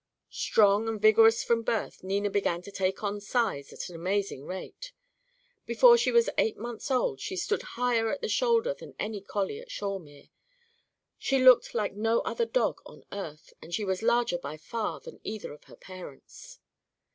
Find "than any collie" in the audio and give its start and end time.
8.73-9.59